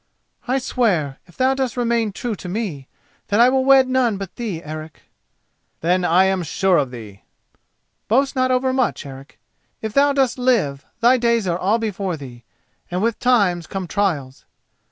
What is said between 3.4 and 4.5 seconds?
will wed none but